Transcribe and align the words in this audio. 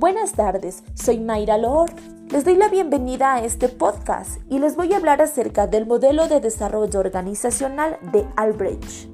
Buenas 0.00 0.32
tardes, 0.32 0.82
soy 0.94 1.20
Mayra 1.20 1.58
Lor. 1.58 1.90
Les 2.30 2.46
doy 2.46 2.56
la 2.56 2.68
bienvenida 2.70 3.34
a 3.34 3.44
este 3.44 3.68
podcast 3.68 4.40
y 4.48 4.58
les 4.58 4.74
voy 4.74 4.94
a 4.94 4.96
hablar 4.96 5.20
acerca 5.20 5.66
del 5.66 5.84
modelo 5.84 6.26
de 6.26 6.40
desarrollo 6.40 7.00
organizacional 7.00 7.98
de 8.10 8.26
Albrecht, 8.34 9.10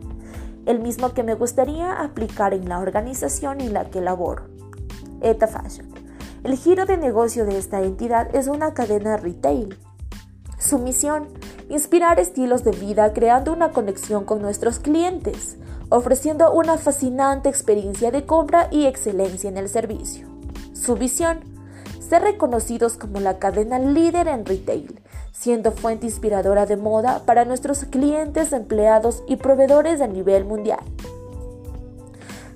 el 0.65 0.79
mismo 0.79 1.13
que 1.13 1.25
me 1.25 1.35
gustaría 1.35 1.93
aplicar 2.01 2.55
en 2.55 2.69
la 2.69 2.79
organización 2.79 3.61
en 3.61 3.73
la 3.73 3.87
que 3.87 4.01
laboro, 4.01 4.45
Eta 5.23 5.49
Fashion. 5.49 5.89
El 6.45 6.57
giro 6.57 6.87
de 6.87 6.97
negocio 6.97 7.47
de 7.47 7.59
esta 7.59 7.83
entidad 7.83 8.33
es 8.33 8.47
una 8.47 8.73
cadena 8.73 9.17
retail. 9.17 9.77
Su 10.57 10.79
misión, 10.79 11.27
inspirar 11.69 12.21
estilos 12.21 12.63
de 12.63 12.71
vida 12.71 13.13
creando 13.13 13.53
una 13.53 13.73
conexión 13.73 14.25
con 14.25 14.41
nuestros 14.41 14.79
clientes, 14.79 15.59
ofreciendo 15.89 16.53
una 16.53 16.79
fascinante 16.79 17.49
experiencia 17.49 18.13
de 18.13 18.25
compra 18.25 18.69
y 18.71 18.87
excelencia 18.87 19.51
en 19.51 19.57
el 19.57 19.69
servicio. 19.69 20.36
Su 20.87 20.95
visión, 20.95 21.41
ser 21.99 22.23
reconocidos 22.23 22.97
como 22.97 23.19
la 23.19 23.41
cadena 23.41 23.81
líder 23.81 24.29
en 24.29 24.47
retail, 24.47 25.01
siendo 25.33 25.73
fuente 25.73 26.07
inspiradora 26.07 26.65
de 26.65 26.77
moda 26.77 27.25
para 27.27 27.45
nuestros 27.45 27.87
clientes, 27.87 28.53
empleados 28.53 29.25
y 29.27 29.35
proveedores 29.35 30.01
a 30.01 30.07
nivel 30.07 30.45
mundial. 30.45 30.79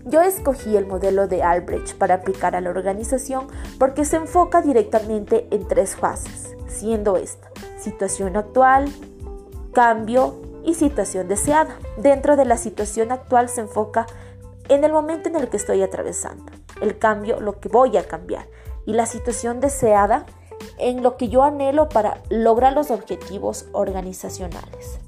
Yo 0.05 0.23
escogí 0.23 0.77
el 0.77 0.87
modelo 0.87 1.27
de 1.27 1.43
Albrecht 1.43 1.99
para 1.99 2.15
aplicar 2.15 2.55
a 2.55 2.61
la 2.61 2.71
organización 2.71 3.49
porque 3.81 4.05
se 4.05 4.19
enfoca 4.19 4.63
directamente 4.63 5.49
en 5.51 5.67
tres 5.67 5.97
fases, 5.97 6.55
siendo 6.69 7.17
esta 7.17 7.51
situación 7.81 8.37
actual, 8.37 8.89
cambio 9.73 10.41
y 10.65 10.75
situación 10.75 11.27
deseada. 11.27 11.77
Dentro 11.97 12.37
de 12.37 12.45
la 12.45 12.59
situación 12.59 13.11
actual 13.11 13.49
se 13.49 13.63
enfoca 13.63 14.07
en 14.69 14.85
el 14.85 14.93
momento 14.93 15.29
en 15.29 15.35
el 15.35 15.49
que 15.49 15.57
estoy 15.57 15.83
atravesando 15.83 16.60
el 16.81 16.99
cambio, 16.99 17.41
lo 17.41 17.61
que 17.61 17.69
voy 17.69 17.97
a 17.97 18.07
cambiar 18.07 18.47
y 18.87 18.93
la 18.93 19.07
situación 19.07 19.61
deseada 19.61 20.27
en 20.79 21.03
lo 21.03 21.17
que 21.17 21.29
yo 21.29 21.43
anhelo 21.43 21.89
para 21.89 22.23
lograr 22.29 22.73
los 22.73 22.91
objetivos 22.91 23.67
organizacionales. 23.73 24.99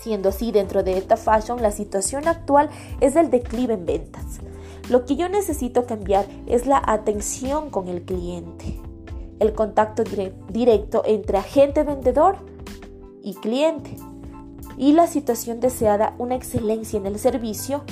Siendo 0.00 0.30
así, 0.30 0.50
dentro 0.50 0.82
de 0.82 0.96
esta 0.96 1.16
Fashion, 1.16 1.60
la 1.60 1.72
situación 1.72 2.26
actual 2.26 2.70
es 3.00 3.16
el 3.16 3.30
declive 3.30 3.74
en 3.74 3.86
ventas. 3.86 4.40
Lo 4.88 5.04
que 5.04 5.16
yo 5.16 5.28
necesito 5.28 5.84
cambiar 5.84 6.26
es 6.46 6.66
la 6.66 6.82
atención 6.84 7.70
con 7.70 7.88
el 7.88 8.02
cliente, 8.02 8.80
el 9.38 9.52
contacto 9.52 10.02
directo 10.48 11.02
entre 11.04 11.38
agente 11.38 11.84
vendedor 11.84 12.36
y 13.22 13.34
cliente, 13.34 13.96
y 14.78 14.92
la 14.92 15.06
situación 15.06 15.60
deseada, 15.60 16.14
una 16.16 16.34
excelencia 16.34 16.98
en 16.98 17.04
el 17.04 17.18
servicio 17.18 17.84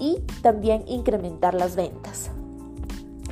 y 0.00 0.18
también 0.42 0.82
incrementar 0.88 1.54
las 1.54 1.76
ventas. 1.76 2.30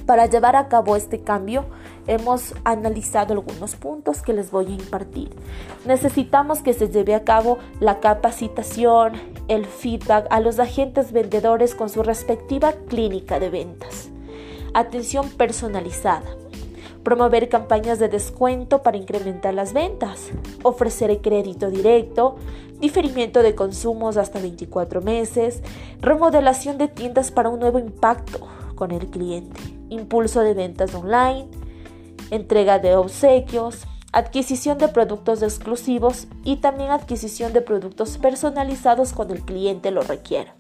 Para 0.07 0.27
llevar 0.27 0.57
a 0.57 0.69
cabo 0.69 0.97
este 0.97 1.21
cambio, 1.21 1.67
hemos 2.07 2.55
analizado 2.65 3.35
algunos 3.35 3.77
puntos 3.77 4.23
que 4.23 4.33
les 4.33 4.51
voy 4.51 4.67
a 4.67 4.71
impartir. 4.71 5.31
Necesitamos 5.85 6.61
que 6.61 6.73
se 6.73 6.89
lleve 6.89 7.15
a 7.15 7.25
cabo 7.25 7.59
la 7.81 8.01
capacitación, 8.01 9.13
el 9.49 9.67
feedback 9.67 10.27
a 10.31 10.41
los 10.41 10.59
agentes 10.61 11.13
vendedores 11.13 11.75
con 11.75 11.91
su 11.91 12.03
respectiva 12.03 12.73
clínica 12.89 13.39
de 13.39 13.51
ventas. 13.51 14.09
Atención 14.73 15.29
personalizada. 15.31 16.25
Promover 17.03 17.49
campañas 17.49 17.99
de 17.99 18.09
descuento 18.09 18.83
para 18.83 18.97
incrementar 18.97 19.55
las 19.55 19.73
ventas. 19.73 20.31
Ofrecer 20.63 21.21
crédito 21.21 21.71
directo 21.71 22.37
diferimiento 22.81 23.43
de 23.43 23.55
consumos 23.55 24.17
hasta 24.17 24.41
24 24.41 25.03
meses, 25.03 25.63
remodelación 26.01 26.79
de 26.79 26.89
tiendas 26.89 27.31
para 27.31 27.49
un 27.49 27.61
nuevo 27.61 27.79
impacto 27.79 28.47
con 28.75 28.93
el 28.93 29.09
cliente, 29.09 29.61
impulso 29.89 30.41
de 30.41 30.55
ventas 30.55 30.95
online, 30.95 31.49
entrega 32.31 32.79
de 32.79 32.95
obsequios, 32.95 33.87
adquisición 34.13 34.79
de 34.79 34.89
productos 34.89 35.43
exclusivos 35.43 36.29
y 36.45 36.57
también 36.57 36.91
adquisición 36.91 37.53
de 37.53 37.63
productos 37.63 38.19
personalizados 38.19 39.13
cuando 39.13 39.35
el 39.35 39.43
cliente 39.43 39.91
lo 39.91 40.03
requiera. 40.03 40.55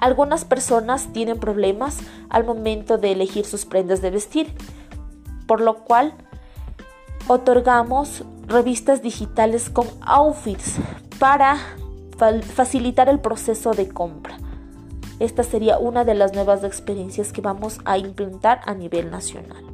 Algunas 0.00 0.44
personas 0.44 1.12
tienen 1.14 1.38
problemas 1.38 1.98
al 2.28 2.44
momento 2.44 2.98
de 2.98 3.12
elegir 3.12 3.46
sus 3.46 3.64
prendas 3.64 4.02
de 4.02 4.10
vestir, 4.10 4.52
por 5.46 5.60
lo 5.60 5.84
cual 5.84 6.14
otorgamos 7.28 8.24
revistas 8.46 9.02
digitales 9.02 9.70
con 9.70 9.86
outfits 10.02 10.76
para 11.18 11.58
facilitar 12.54 13.08
el 13.08 13.20
proceso 13.20 13.72
de 13.72 13.88
compra. 13.88 14.36
Esta 15.20 15.42
sería 15.42 15.78
una 15.78 16.04
de 16.04 16.14
las 16.14 16.34
nuevas 16.34 16.64
experiencias 16.64 17.32
que 17.32 17.40
vamos 17.40 17.80
a 17.84 17.98
implementar 17.98 18.60
a 18.66 18.74
nivel 18.74 19.10
nacional. 19.10 19.64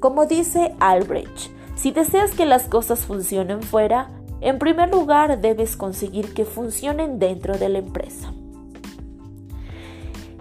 Como 0.00 0.26
dice 0.26 0.74
Albrecht, 0.80 1.50
si 1.76 1.90
deseas 1.92 2.32
que 2.32 2.46
las 2.46 2.64
cosas 2.64 3.00
funcionen 3.00 3.62
fuera, 3.62 4.08
en 4.40 4.58
primer 4.58 4.90
lugar 4.90 5.40
debes 5.40 5.76
conseguir 5.76 6.34
que 6.34 6.44
funcionen 6.44 7.18
dentro 7.18 7.58
de 7.58 7.68
la 7.68 7.78
empresa. 7.78 8.32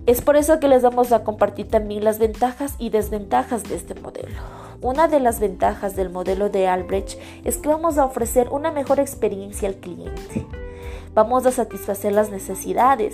Es 0.09 0.21
por 0.21 0.37
eso 0.37 0.59
que 0.59 0.67
les 0.67 0.81
vamos 0.81 1.11
a 1.11 1.23
compartir 1.23 1.67
también 1.67 2.03
las 2.03 2.17
ventajas 2.17 2.73
y 2.79 2.89
desventajas 2.89 3.61
de 3.61 3.75
este 3.75 3.93
modelo. 3.93 4.39
Una 4.81 5.07
de 5.07 5.19
las 5.19 5.39
ventajas 5.39 5.95
del 5.95 6.09
modelo 6.09 6.49
de 6.49 6.67
Albrecht 6.67 7.19
es 7.43 7.57
que 7.57 7.69
vamos 7.69 7.99
a 7.99 8.05
ofrecer 8.05 8.49
una 8.49 8.71
mejor 8.71 8.99
experiencia 8.99 9.69
al 9.69 9.75
cliente. 9.75 10.47
Vamos 11.13 11.45
a 11.45 11.51
satisfacer 11.51 12.11
las 12.11 12.31
necesidades. 12.31 13.13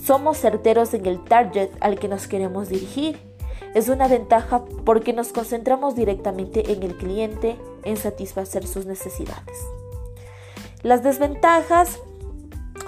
Somos 0.00 0.38
certeros 0.38 0.94
en 0.94 1.04
el 1.06 1.24
target 1.24 1.70
al 1.80 1.98
que 1.98 2.06
nos 2.06 2.28
queremos 2.28 2.68
dirigir. 2.68 3.18
Es 3.74 3.88
una 3.88 4.06
ventaja 4.06 4.64
porque 4.84 5.14
nos 5.14 5.32
concentramos 5.32 5.96
directamente 5.96 6.74
en 6.74 6.84
el 6.84 6.96
cliente, 6.96 7.58
en 7.82 7.96
satisfacer 7.96 8.68
sus 8.68 8.86
necesidades. 8.86 9.66
Las 10.84 11.02
desventajas 11.02 11.98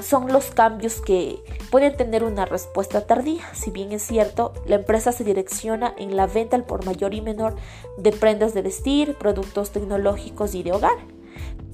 son 0.00 0.32
los 0.32 0.50
cambios 0.50 1.00
que 1.00 1.42
pueden 1.70 1.96
tener 1.96 2.24
una 2.24 2.44
respuesta 2.44 3.06
tardía. 3.06 3.42
Si 3.54 3.70
bien 3.70 3.92
es 3.92 4.02
cierto, 4.02 4.52
la 4.66 4.76
empresa 4.76 5.12
se 5.12 5.24
direcciona 5.24 5.94
en 5.96 6.16
la 6.16 6.26
venta 6.26 6.56
al 6.56 6.64
por 6.64 6.84
mayor 6.84 7.14
y 7.14 7.20
menor 7.20 7.56
de 7.98 8.12
prendas 8.12 8.54
de 8.54 8.62
vestir, 8.62 9.14
productos 9.14 9.70
tecnológicos 9.70 10.54
y 10.54 10.62
de 10.62 10.72
hogar. 10.72 10.96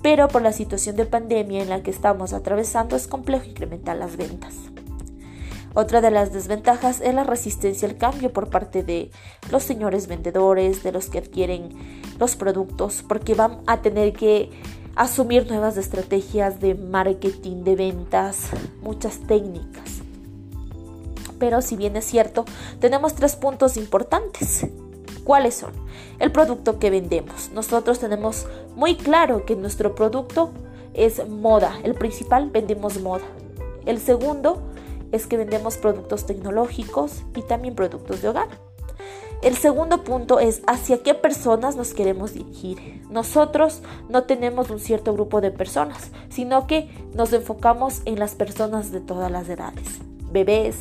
Pero 0.03 0.28
por 0.28 0.43
la 0.43 0.53
situación 0.53 0.97
de 0.97 1.06
pandemia 1.06 1.62
en 1.62 1.69
la 1.69 1.83
que 1.83 1.91
estamos 1.91 2.33
atravesando 2.33 2.97
es 2.97 3.06
complejo 3.06 3.47
incrementar 3.47 3.97
las 3.97 4.16
ventas. 4.16 4.54
Otra 5.75 6.03
de 6.03 6.10
las 6.10 6.33
desventajas 6.33 7.00
es 7.00 7.15
la 7.15 7.25
resistencia 7.25 7.89
al 7.89 7.97
cambio 7.97 8.33
por 8.33 8.50
parte 8.50 8.83
de 8.83 9.10
los 9.50 9.62
señores 9.62 10.06
vendedores, 10.06 10.83
de 10.83 10.93
los 10.93 11.09
que 11.09 11.19
adquieren 11.19 11.71
los 12.19 12.37
productos, 12.37 13.03
porque 13.09 13.34
van 13.34 13.62
a 13.66 13.81
tener 13.81 14.12
que 14.12 14.50
asumir 14.97 15.48
nuevas 15.48 15.76
estrategias 15.76 16.60
de 16.60 16.75
marketing, 16.75 17.64
de 17.64 17.76
ventas, 17.76 18.48
muchas 18.82 19.19
técnicas. 19.20 20.03
Pero 21.38 21.60
si 21.62 21.76
bien 21.76 21.97
es 21.97 22.04
cierto, 22.04 22.44
tenemos 22.78 23.14
tres 23.14 23.36
puntos 23.36 23.76
importantes. 23.76 24.66
¿Cuáles 25.25 25.54
son? 25.54 25.72
El 26.19 26.32
producto 26.32 26.78
que 26.78 26.91
vendemos. 26.91 27.50
Nosotros 27.53 27.98
tenemos 27.98 28.47
muy 28.76 28.97
claro 28.97 29.44
que 29.44 29.56
nuestro 29.56 29.94
producto 29.94 30.50
es 30.94 31.26
moda. 31.28 31.78
El 31.84 31.94
principal 31.94 32.50
vendemos 32.50 33.00
moda. 33.00 33.24
El 33.86 33.98
segundo 34.00 34.62
es 35.10 35.26
que 35.26 35.36
vendemos 35.36 35.76
productos 35.76 36.26
tecnológicos 36.26 37.22
y 37.36 37.42
también 37.42 37.74
productos 37.74 38.22
de 38.22 38.28
hogar. 38.28 38.48
El 39.42 39.56
segundo 39.56 40.04
punto 40.04 40.38
es 40.38 40.62
hacia 40.69 41.03
qué 41.03 41.14
personas 41.14 41.74
nos 41.74 41.94
queremos 41.94 42.33
dirigir. 42.33 43.03
Nosotros 43.10 43.83
no 44.09 44.22
tenemos 44.22 44.71
un 44.71 44.78
cierto 44.78 45.12
grupo 45.12 45.41
de 45.41 45.50
personas, 45.50 46.12
sino 46.28 46.68
que 46.68 46.89
nos 47.15 47.33
enfocamos 47.33 48.03
en 48.04 48.21
las 48.21 48.36
personas 48.36 48.92
de 48.92 49.00
todas 49.00 49.33
las 49.33 49.48
edades. 49.48 49.98
Bebés, 50.30 50.77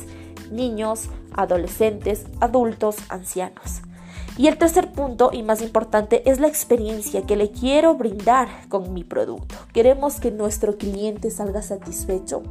niños, 0.52 1.08
adolescentes, 1.32 2.24
adultos, 2.38 2.94
ancianos. 3.08 3.82
Y 4.38 4.46
el 4.46 4.56
tercer 4.58 4.92
punto 4.92 5.30
y 5.32 5.42
más 5.42 5.60
importante 5.60 6.30
es 6.30 6.38
la 6.38 6.46
experiencia 6.46 7.22
que 7.22 7.34
le 7.34 7.50
quiero 7.50 7.96
brindar 7.96 8.48
con 8.68 8.94
mi 8.94 9.02
producto. 9.02 9.56
Queremos 9.72 10.20
que 10.20 10.30
nuestro 10.30 10.78
cliente 10.78 11.32
salga 11.32 11.62
satisfecho 11.62 12.44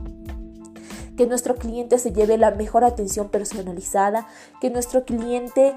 que 1.21 1.27
nuestro 1.27 1.53
cliente 1.53 1.99
se 1.99 2.11
lleve 2.11 2.39
la 2.39 2.49
mejor 2.49 2.83
atención 2.83 3.29
personalizada, 3.29 4.27
que 4.59 4.71
nuestro 4.71 5.05
cliente 5.05 5.75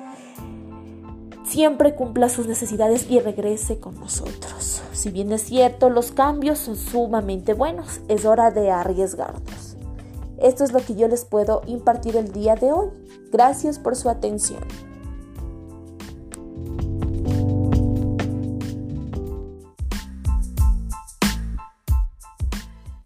siempre 1.45 1.95
cumpla 1.95 2.31
sus 2.31 2.47
necesidades 2.47 3.11
y 3.11 3.21
regrese 3.21 3.79
con 3.79 4.01
nosotros. 4.01 4.81
Si 4.95 5.11
bien 5.11 5.31
es 5.33 5.43
cierto, 5.43 5.91
los 5.91 6.13
cambios 6.13 6.61
son 6.61 6.77
sumamente 6.77 7.53
buenos, 7.53 8.01
es 8.09 8.25
hora 8.25 8.51
de 8.53 8.71
arriesgarnos. 8.71 9.77
Esto 10.39 10.65
es 10.65 10.73
lo 10.73 10.81
que 10.81 10.95
yo 10.95 11.09
les 11.09 11.27
puedo 11.27 11.61
impartir 11.67 12.17
el 12.17 12.33
día 12.33 12.55
de 12.55 12.73
hoy. 12.73 12.89
Gracias 13.31 13.79
por 13.79 13.97
su 13.97 14.09
atención. 14.09 14.65